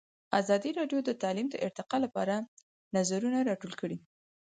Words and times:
ازادي 0.39 0.71
راډیو 0.79 0.99
د 1.05 1.09
تعلیم 1.21 1.47
د 1.51 1.55
ارتقا 1.65 1.97
لپاره 2.05 2.35
نظرونه 2.95 3.39
راټول 3.49 3.73
کړي. 3.81 3.97